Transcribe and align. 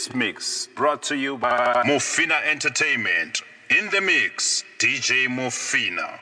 This 0.00 0.14
mix 0.14 0.66
brought 0.68 1.02
to 1.02 1.14
you 1.14 1.36
by 1.36 1.82
Mofina 1.84 2.42
Entertainment. 2.46 3.42
In 3.68 3.90
the 3.90 4.00
mix, 4.00 4.64
DJ 4.78 5.26
Mofina. 5.26 6.18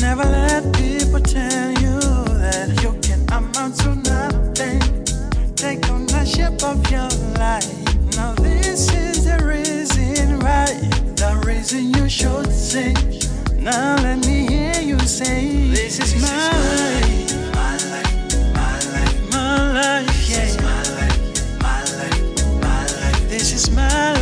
Never 0.00 0.24
let 0.24 0.64
people 0.74 1.20
tell 1.20 1.70
you 1.72 2.00
that 2.42 2.80
you 2.82 2.92
can 3.02 3.20
amount 3.32 3.76
to 3.80 3.94
nothing. 3.96 4.80
Take 5.56 5.88
ownership 5.90 6.62
of 6.64 6.78
your 6.90 7.08
life. 7.38 7.66
Now, 8.16 8.34
this 8.34 8.92
is 8.92 9.24
the 9.26 9.38
reason 9.44 10.40
why, 10.40 10.66
the 11.16 11.42
reason 11.46 11.94
you 11.94 12.08
should 12.08 12.52
sing. 12.52 12.96
Now, 13.58 13.96
let 14.02 14.18
me 14.26 14.46
hear 14.48 14.80
you 14.82 14.98
say, 15.00 15.68
This, 15.70 16.00
is 16.00 16.22
my 16.22 16.28
is 16.28 16.34
life. 17.54 17.54
life. 17.90 19.32
My 19.32 19.72
life. 19.72 20.28
This 20.28 20.48
is 20.56 20.62
my 20.62 20.82
life, 20.98 21.62
my 21.62 21.82
life, 21.98 22.62
my 22.62 22.82
life. 23.00 23.28
This 23.30 23.52
is 23.54 23.70
my 23.70 24.12
life. 24.14 24.21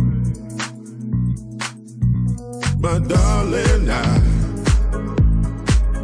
My 2.91 2.99
darling, 2.99 3.89
I 3.89 4.19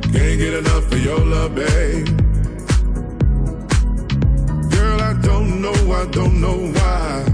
can't 0.04 0.39
get 0.39 0.54
enough 0.54 0.89
of 0.89 1.04
your 1.04 1.19
love, 1.19 1.54
babe. 1.54 2.08
Girl, 4.71 5.02
I 5.02 5.13
don't 5.21 5.62
know, 5.62 5.73
I 5.91 6.06
don't 6.12 6.39
know 6.39 6.56
why. 6.56 7.26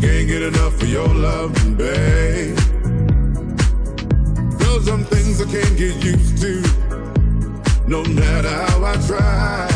Can't 0.00 0.28
get 0.28 0.42
enough 0.42 0.80
of 0.80 0.88
your 0.88 1.08
love, 1.08 1.52
babe. 1.76 2.56
There's 4.60 4.84
some 4.84 5.04
things 5.06 5.40
I 5.40 5.46
can't 5.50 5.76
get 5.76 5.96
used 6.04 6.40
to, 6.42 6.62
no 7.88 8.04
matter 8.04 8.48
how 8.48 8.84
I 8.84 8.94
try. 9.08 9.68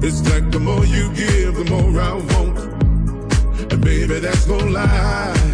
It's 0.00 0.22
like 0.30 0.48
the 0.52 0.60
more 0.60 0.86
you 0.86 1.12
give, 1.12 1.56
the 1.56 1.64
more 1.68 2.00
I 2.00 2.14
want. 2.34 3.72
And 3.72 3.84
baby, 3.84 4.20
that's 4.20 4.46
no 4.46 4.58
lie. 4.58 5.53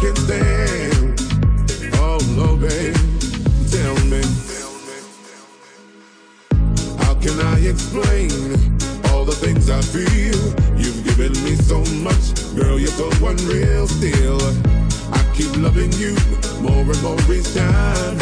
can 0.00 0.16
stand. 0.16 1.20
Oh, 2.00 2.18
no, 2.34 2.56
babe, 2.56 2.96
tell 3.70 3.94
me. 4.08 4.22
How 7.04 7.14
can 7.20 7.38
I 7.38 7.60
explain 7.68 8.32
all 9.10 9.26
the 9.26 9.36
things 9.36 9.68
I 9.68 9.82
feel? 9.82 10.40
You've 10.80 11.04
given 11.04 11.32
me 11.44 11.54
so 11.54 11.84
much, 12.00 12.32
girl, 12.56 12.78
you're. 12.80 12.96
I 15.12 15.20
keep 15.34 15.54
loving 15.58 15.92
you 16.00 16.16
more 16.64 16.80
and 16.80 17.02
more 17.02 17.20
each 17.30 17.52
time. 17.54 18.16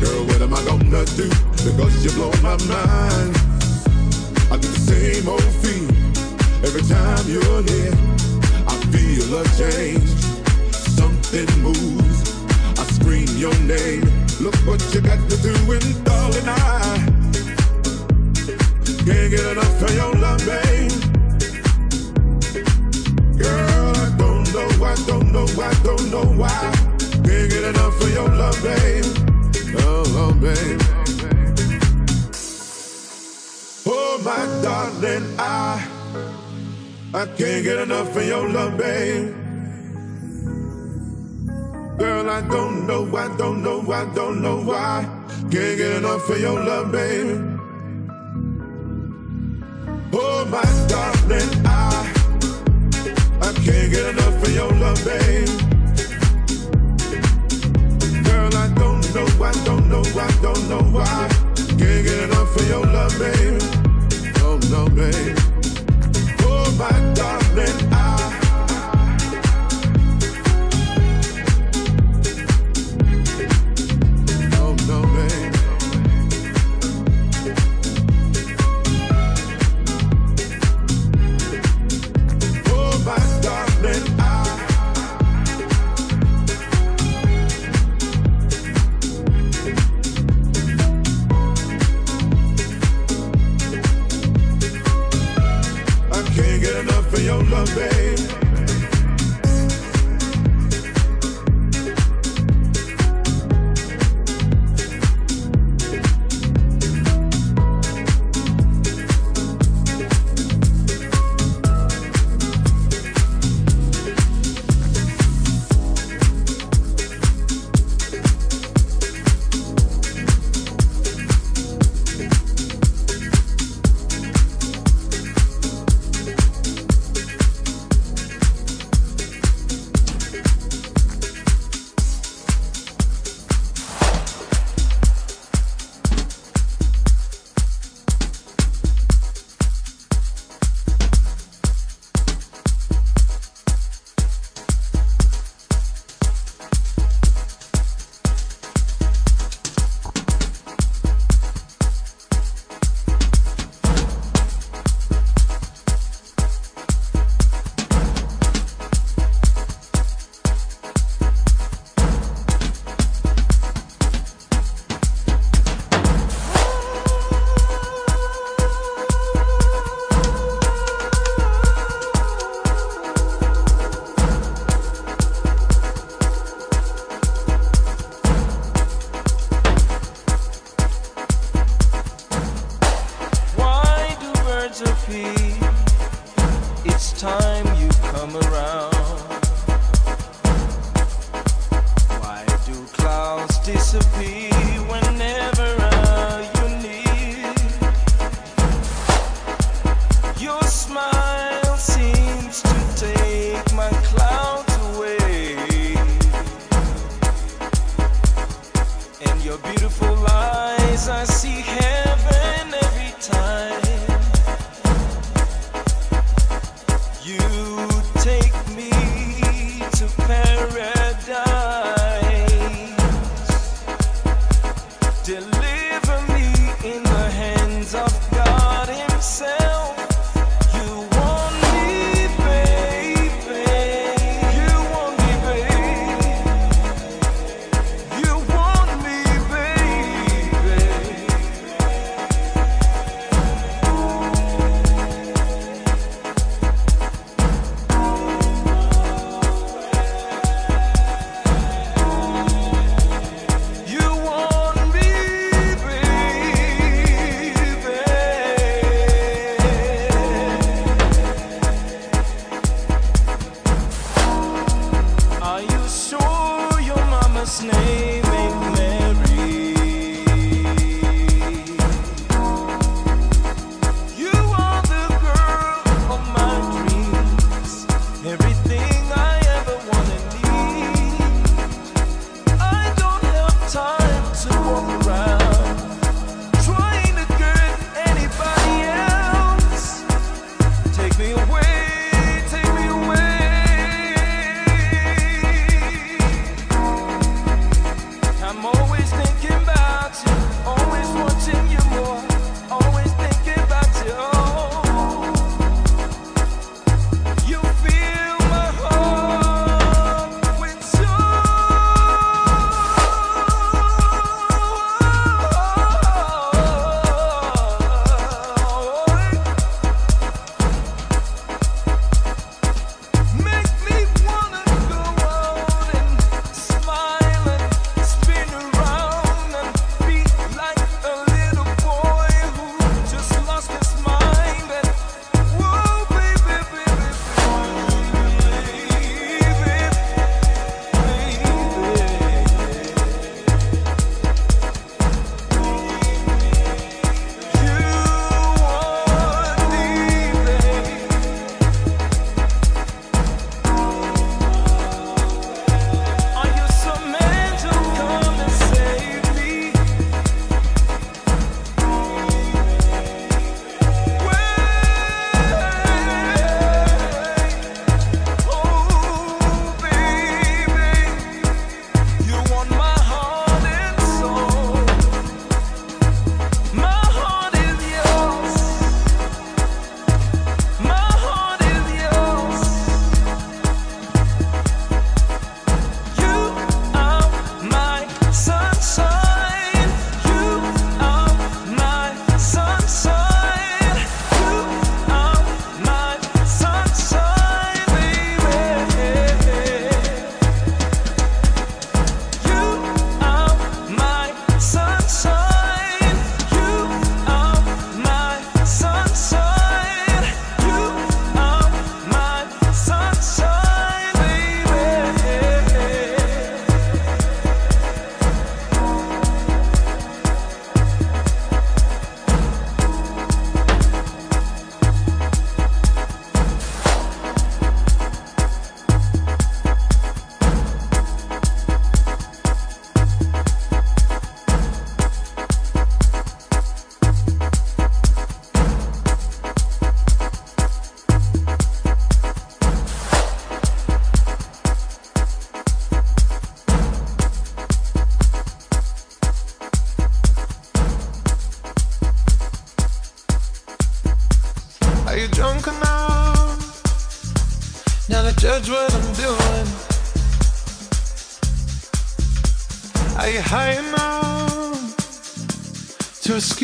Girl, 0.00 0.24
what 0.28 0.42
am 0.42 0.52
I 0.52 0.62
gonna 0.64 1.04
do? 1.16 1.28
Because 1.64 2.04
you 2.04 2.10
blow 2.12 2.32
my 2.42 2.56
mind. 2.68 3.32
I 4.52 4.56
the 4.56 4.68
same 4.76 5.26
old 5.28 5.42
every 6.62 6.82
time 6.82 7.24
you're. 7.26 7.64
I 8.68 8.74
feel 8.92 9.38
a 9.38 9.44
change, 9.56 10.07
something 11.28 11.62
moves. 11.62 12.44
I 12.78 12.84
scream 12.92 13.28
your 13.36 13.54
name. 13.60 14.02
Look 14.40 14.54
what 14.66 14.80
you 14.94 15.00
got 15.00 15.18
to 15.30 15.36
do, 15.42 15.54
and 15.72 16.04
darling, 16.04 16.48
I 16.48 17.04
can't 19.04 19.30
get 19.30 19.44
enough 19.52 19.82
of 19.82 19.94
your 19.94 20.14
love, 20.14 20.44
babe. 20.46 20.92
Girl, 23.38 23.92
I 23.96 24.14
don't 24.16 24.52
know, 24.52 24.68
I 24.84 24.94
don't 25.06 25.32
know, 25.32 25.46
I 25.60 25.74
don't 25.82 26.10
know 26.10 26.24
why. 26.24 26.72
Can't 27.24 27.50
get 27.50 27.64
enough 27.64 28.00
of 28.00 28.12
your 28.12 28.28
love, 28.28 28.62
babe. 28.62 29.04
Oh, 29.80 30.04
oh 30.22 30.32
babe. 30.34 30.80
Oh, 33.86 34.20
my 34.24 34.62
darling, 34.62 35.34
I 35.38 35.86
I 37.14 37.26
can't 37.26 37.64
get 37.64 37.78
enough 37.78 38.16
of 38.16 38.26
your 38.26 38.48
love, 38.48 38.76
babe. 38.78 39.47
Girl, 41.98 42.30
I 42.30 42.40
don't 42.42 42.86
know, 42.86 43.16
I 43.16 43.36
don't 43.36 43.62
know, 43.62 43.92
I 43.92 44.04
don't 44.14 44.40
know 44.40 44.58
why. 44.60 45.04
Can't 45.50 45.76
get 45.78 45.96
enough 45.96 46.28
of 46.30 46.40
your 46.40 46.62
love, 46.62 46.92
babe. 46.92 47.58
Oh, 50.12 50.44
my 50.46 50.62
darling, 50.88 51.66
I 51.66 52.12
I 53.42 53.52
can't 53.52 53.90
get 53.90 54.06
enough 54.14 54.42
of 54.44 54.54
your 54.54 54.70
love, 54.74 55.04
babe. 55.04 55.48
Girl, 58.26 58.54
I 58.54 58.68
don't 58.76 59.02
know, 59.14 59.26
I 59.44 59.52
don't 59.64 59.88
know, 59.88 60.02
I 60.20 60.30
don't 60.40 60.68
know 60.68 60.82
why. 60.96 61.28
Can't 61.56 62.04
get 62.06 62.22
enough 62.30 62.56
of 62.56 62.68
your 62.68 62.86
love, 62.86 63.18
babe. 63.18 63.60
Oh 64.46 64.58
no, 64.70 64.88
babe. 64.88 65.36
Oh 66.46 66.70
my 66.78 66.94
darling, 67.14 67.67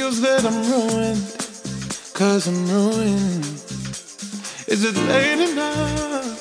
feels 0.04 0.20
that 0.20 0.44
I'm 0.44 0.60
ruined, 0.70 1.24
cause 2.12 2.46
I'm 2.46 2.68
ruined. 2.68 3.44
Is 4.68 4.84
it 4.84 4.96
late 5.08 5.40
enough 5.50 6.40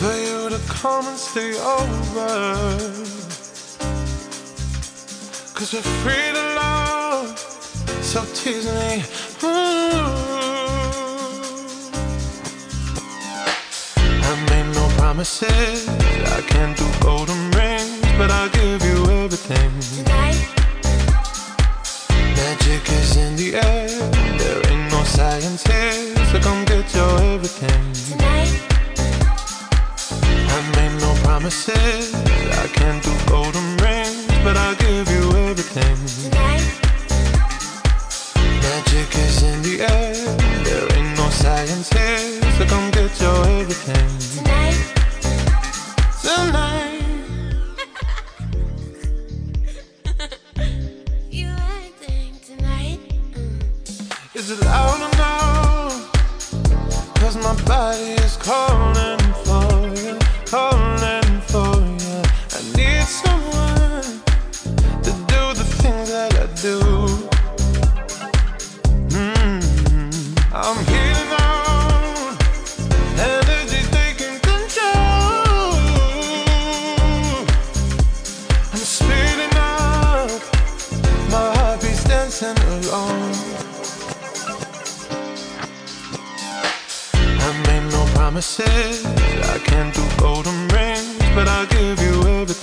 for 0.00 0.14
you 0.26 0.48
to 0.48 0.60
come 0.66 1.06
and 1.06 1.18
stay 1.18 1.52
over? 1.78 2.30
Cause 5.56 5.74
we're 5.74 5.90
free 6.02 6.28
to 6.36 6.44
love, 6.62 7.38
so 8.00 8.24
tease 8.38 8.68
me. 8.78 9.04
Ooh. 9.44 9.50
I 14.28 14.32
made 14.50 14.68
no 14.74 14.88
promises, 14.96 15.86
I 16.38 16.40
can't 16.48 16.74
do 16.78 16.86
both 17.02 17.19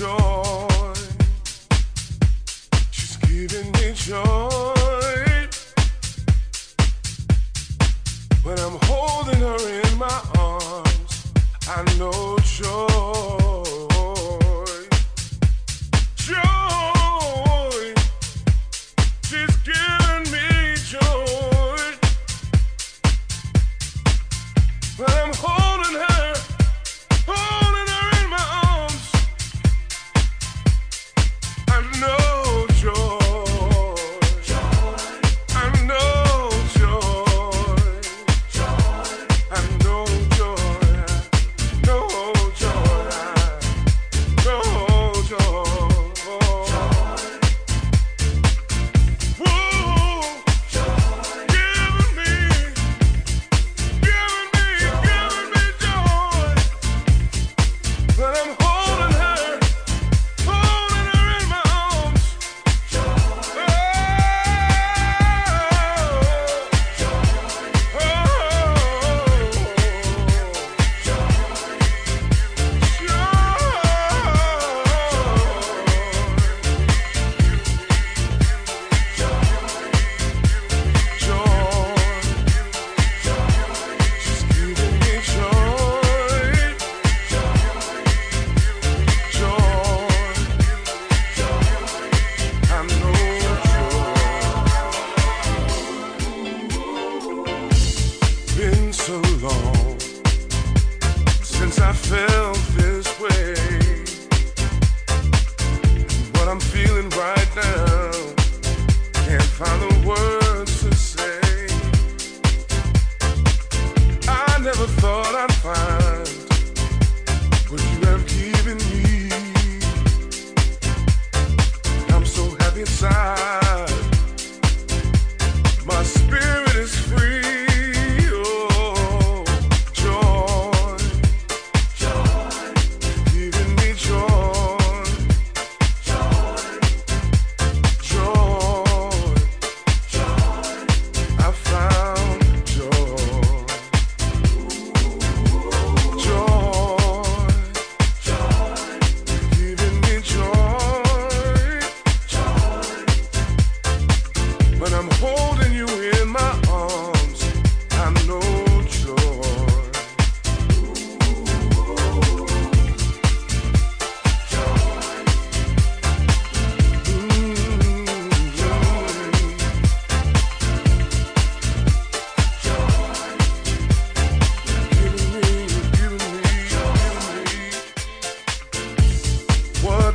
sure. 0.00 0.39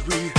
we 0.08 0.35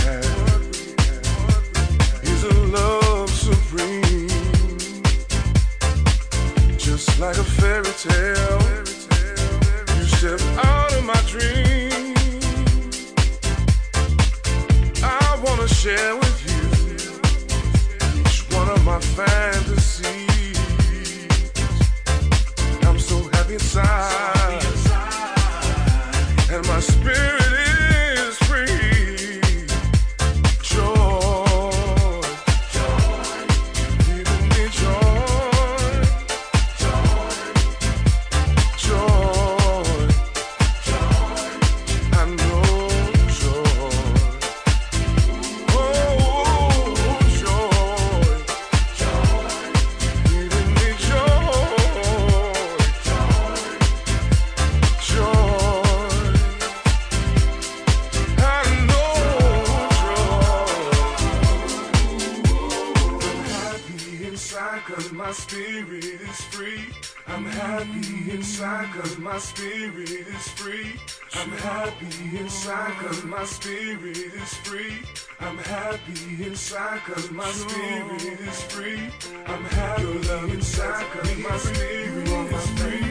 Cause 77.04 77.30
my 77.30 77.50
spirit 77.50 78.22
is 78.40 78.62
free. 78.62 79.10
I'm 79.46 79.64
happy. 79.64 80.02
Your 80.02 80.14
love 80.22 80.52
inside 80.52 81.06
my 81.38 81.56
spirit 81.58 82.52
is 82.52 82.70
free. 82.80 83.05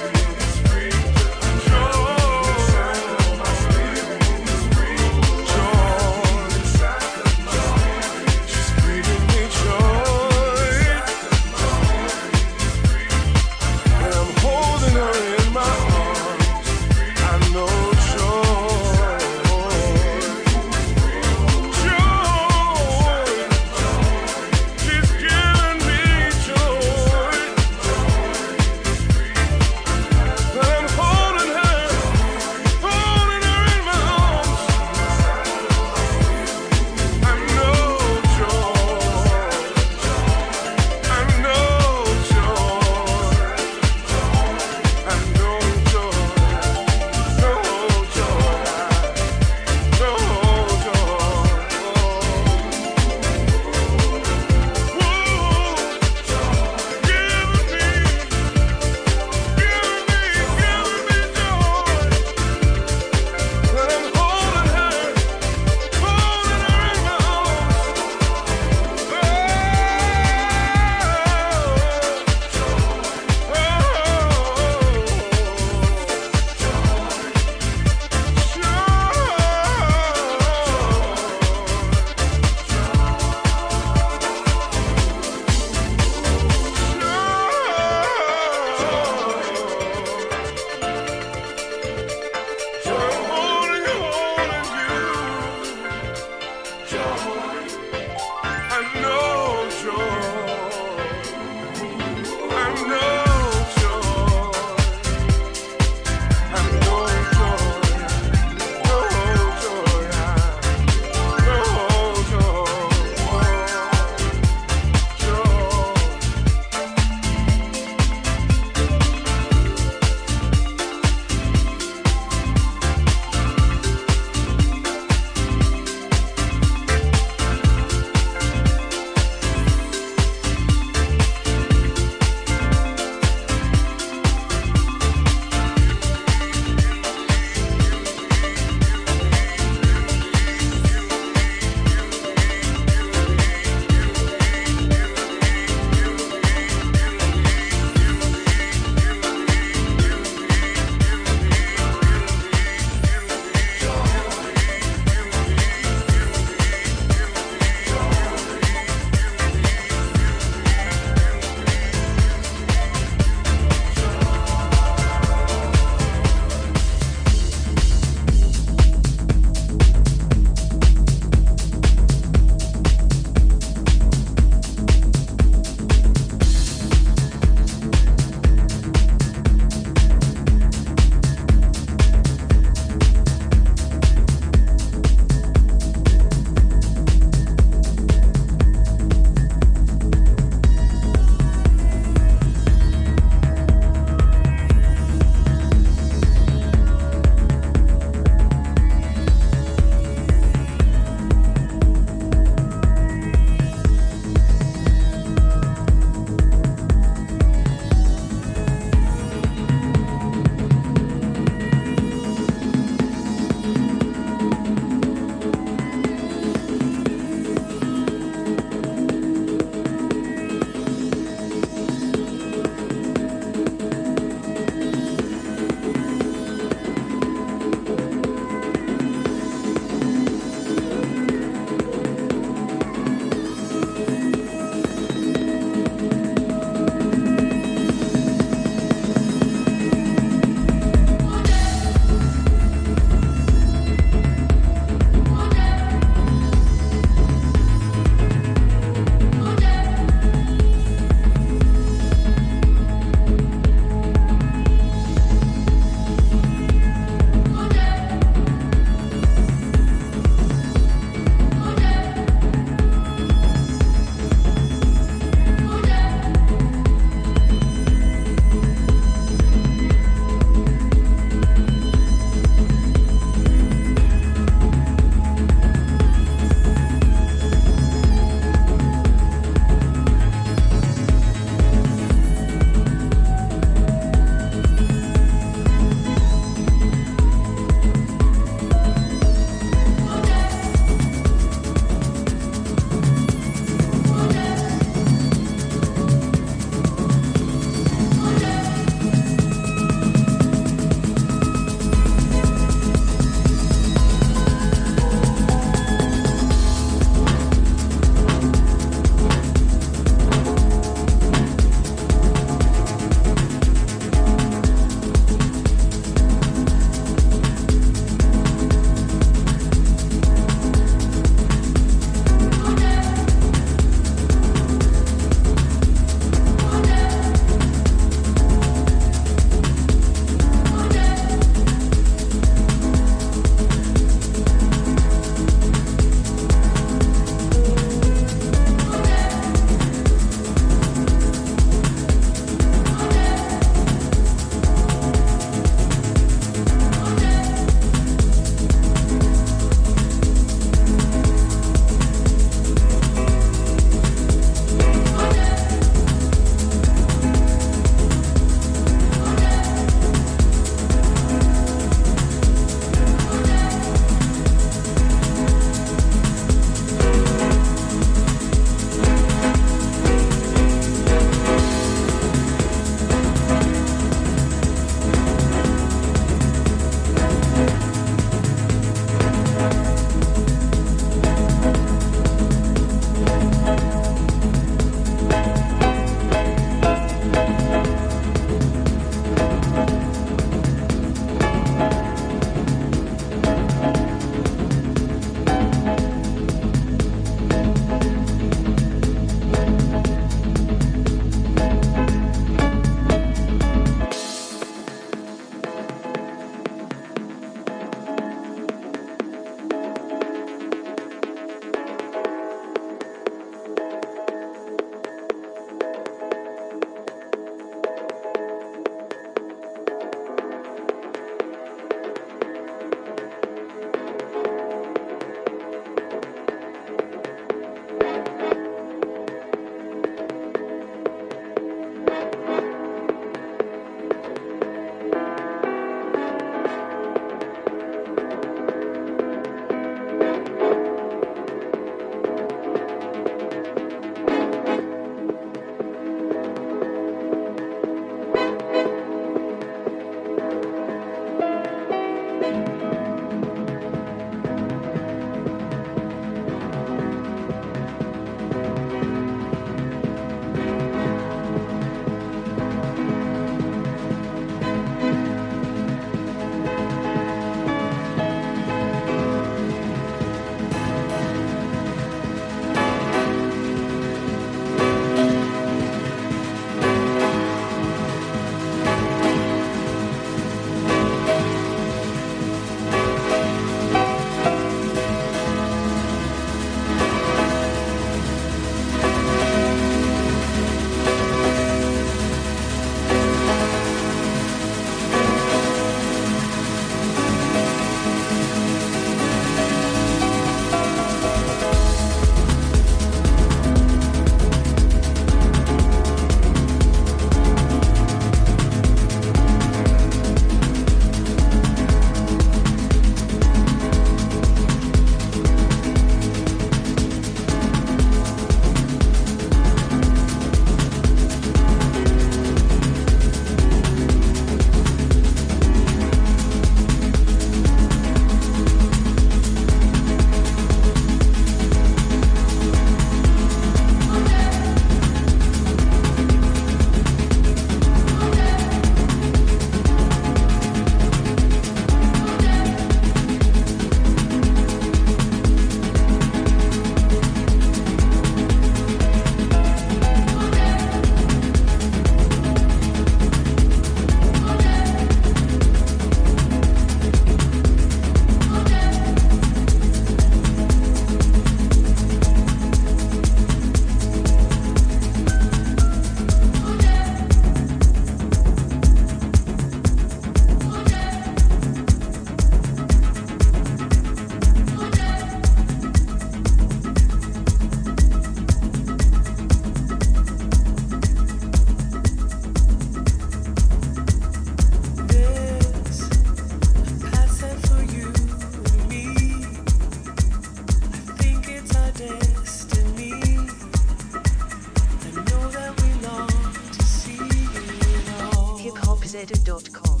Zedu.com. 599.16 600.00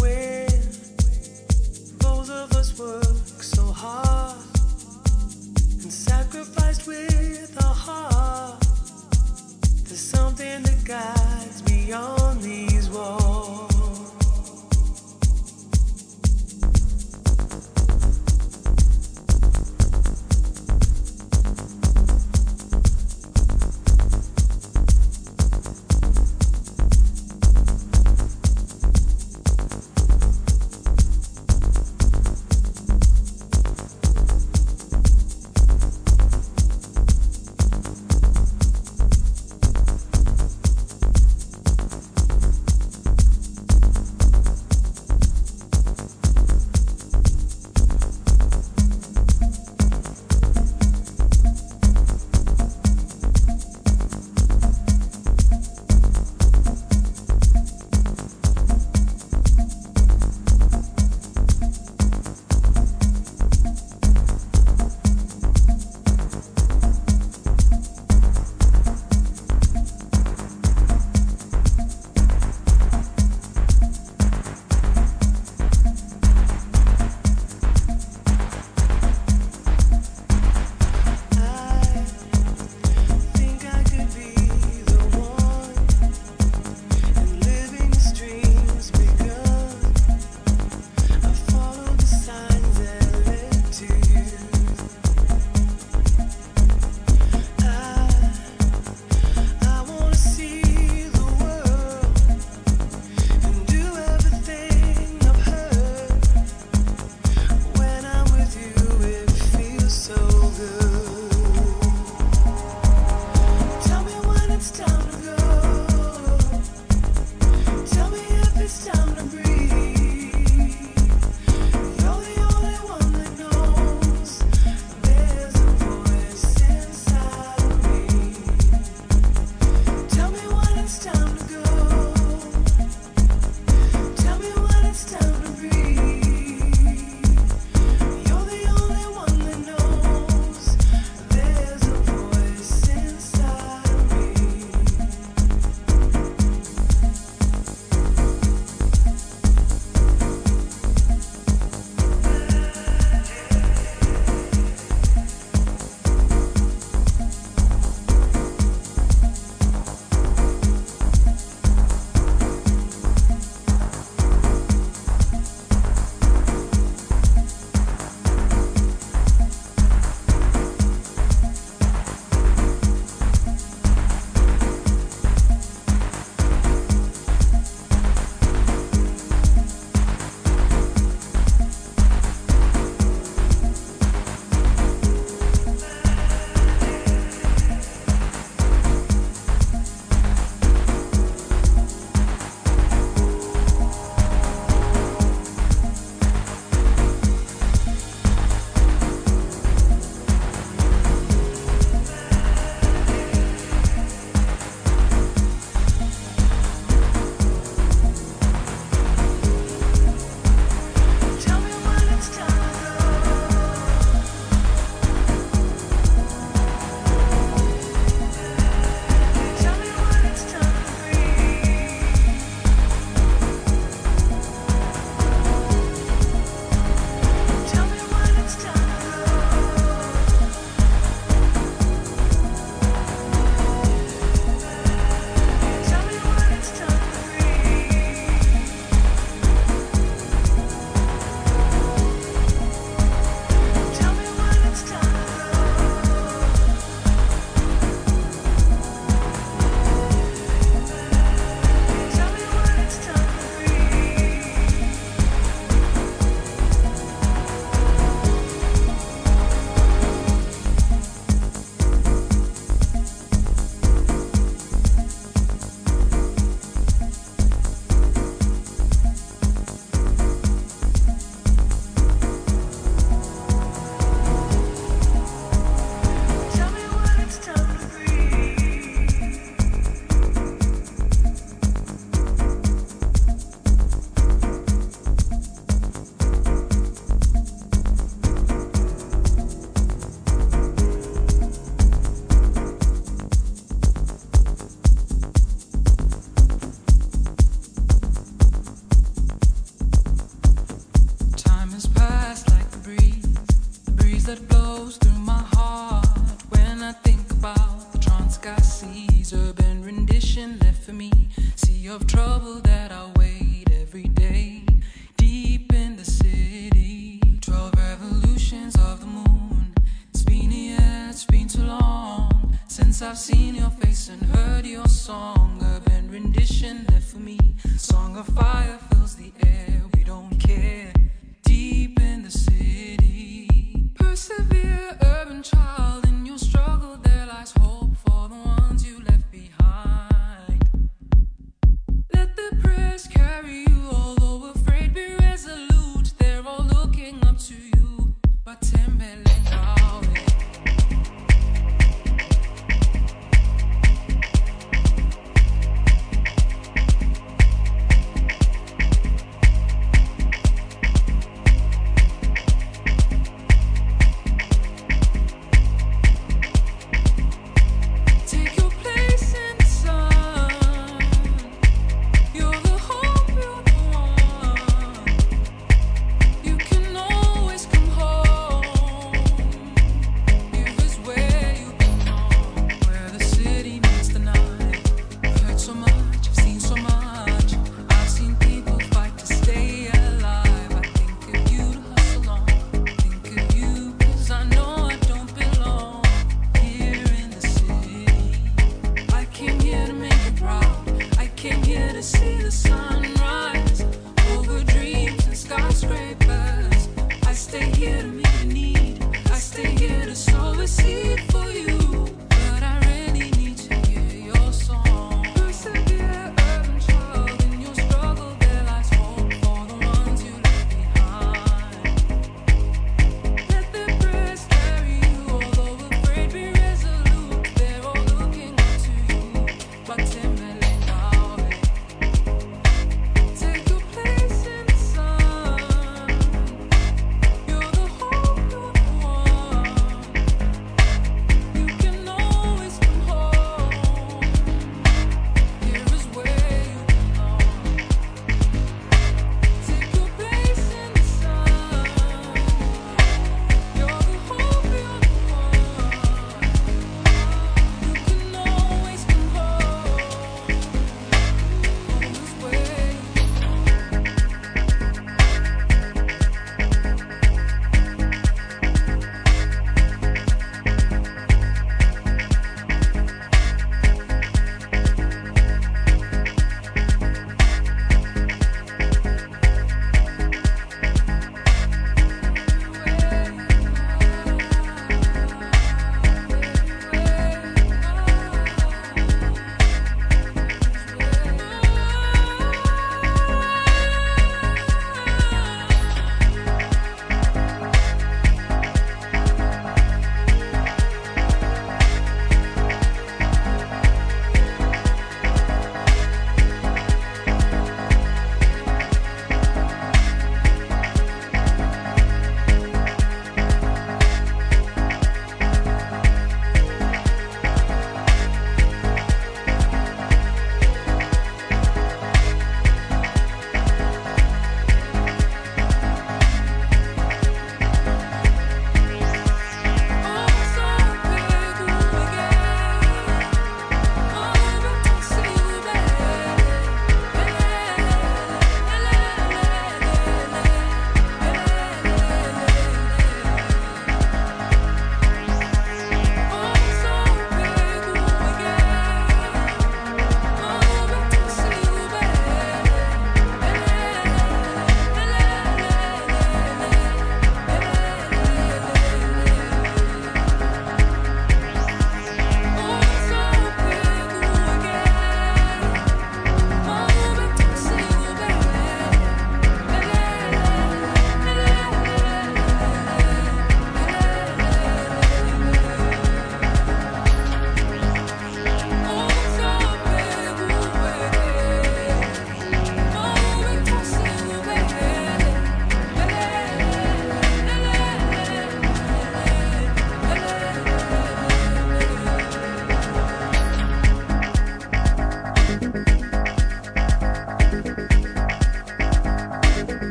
When 0.00 0.48
both 1.98 2.30
of 2.30 2.50
us 2.52 2.78
work 2.78 3.42
so 3.42 3.64
hard 3.64 4.38
and 5.82 5.92
sacrificed 5.92 6.86
with 6.86 7.54
our 7.62 7.74
heart, 7.74 8.62
there's 9.84 10.00
something 10.00 10.62
that 10.62 10.84
guides 10.86 11.60
beyond 11.60 12.40
these 12.40 12.88
walls. 12.88 13.75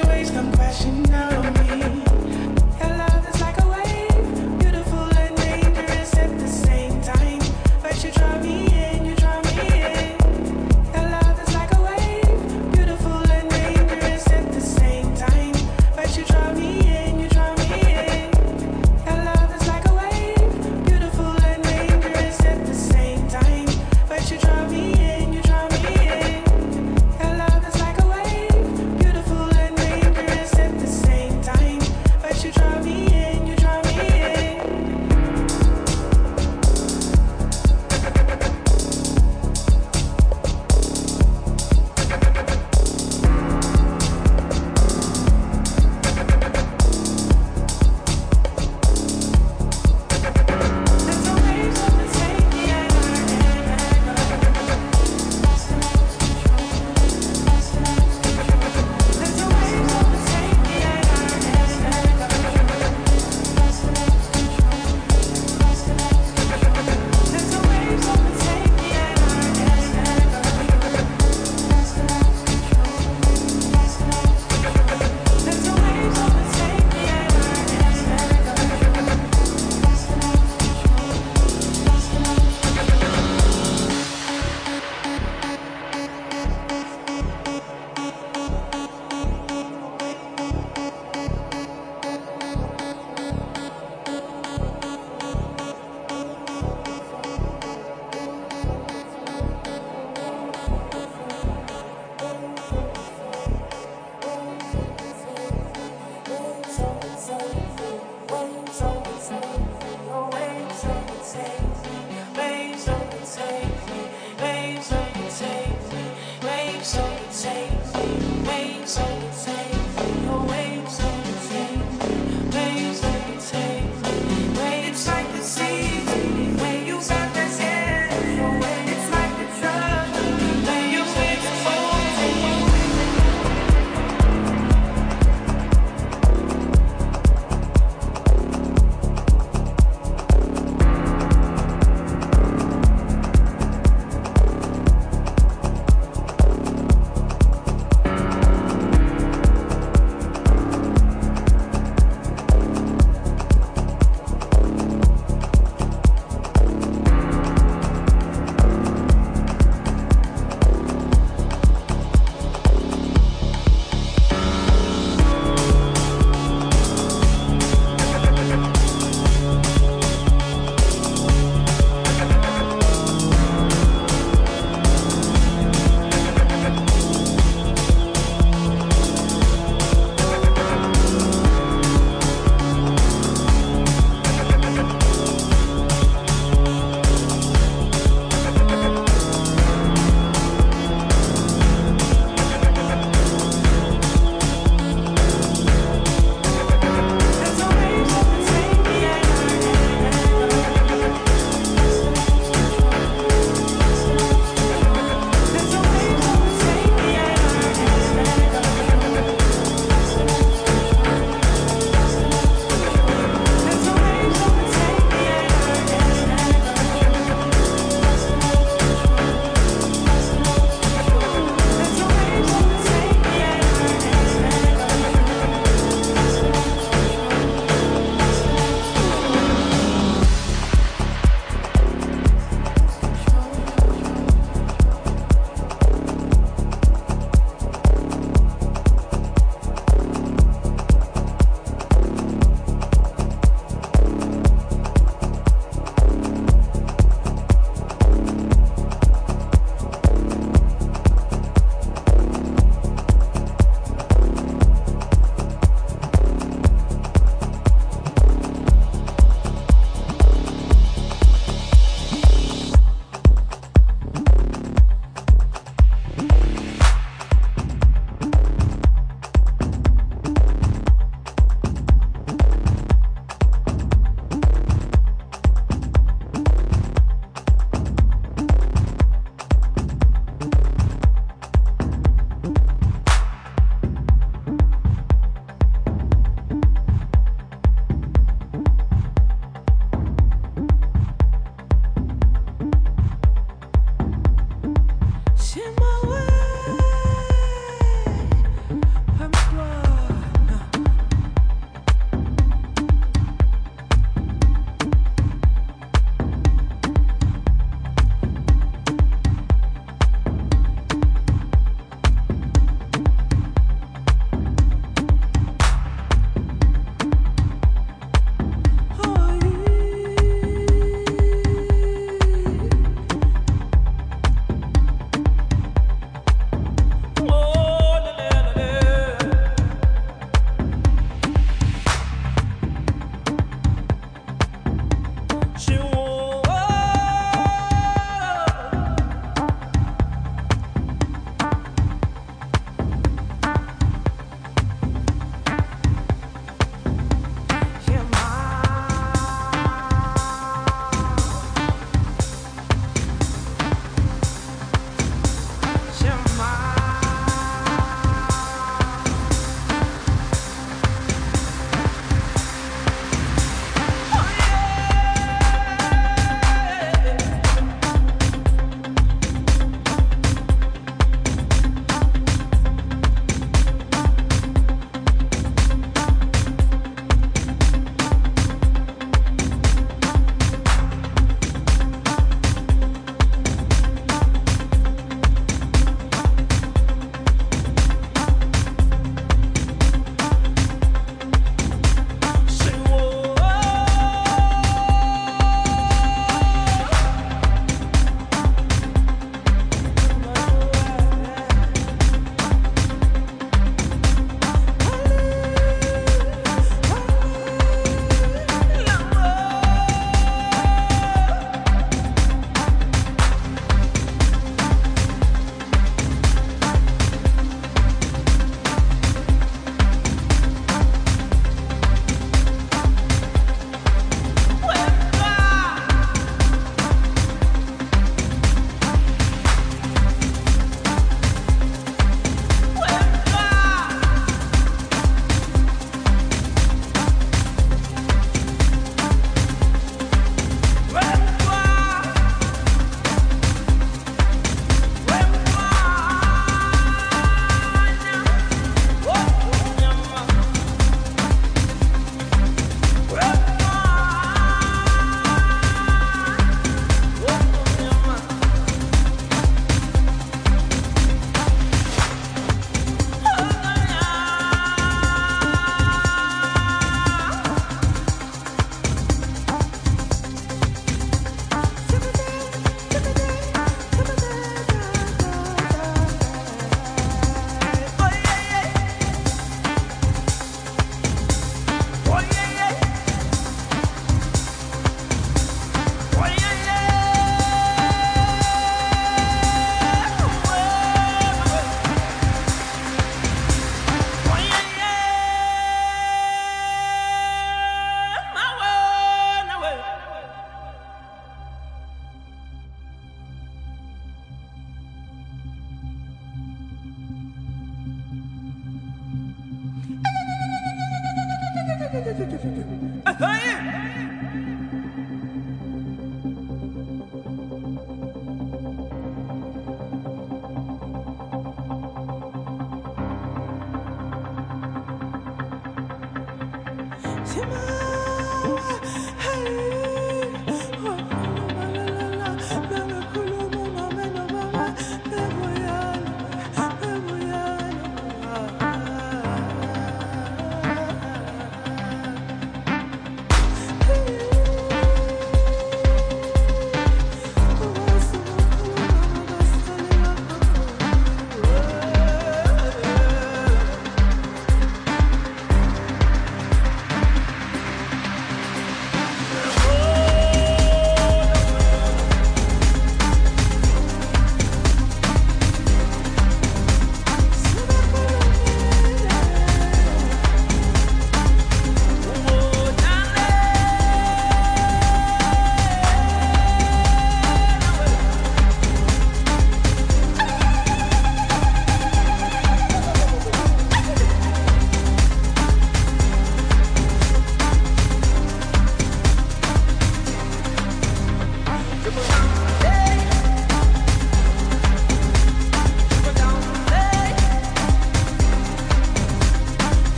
let 0.00 0.32
come 0.32 0.52
crashing 0.52 1.02
down 1.02 1.46
on 1.46 2.06
me. 2.06 2.11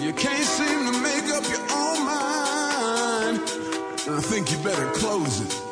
You 0.00 0.12
can't 0.12 0.44
seem 0.44 0.92
to 0.92 1.02
make 1.02 1.24
up 1.34 1.42
your 1.48 1.60
own 1.72 2.06
mind, 2.06 3.40
I 4.08 4.20
think 4.20 4.52
you 4.52 4.58
better 4.58 4.88
close 4.92 5.40
it. 5.40 5.67